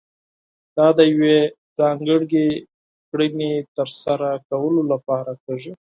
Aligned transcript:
دا 0.77 0.87
د 0.97 0.99
يوې 1.13 1.37
ځانګړې 1.79 2.47
کړنې 3.09 3.51
ترسره 3.75 4.29
کولو 4.49 4.81
لپاره 4.91 5.31
کېږي. 5.43 5.71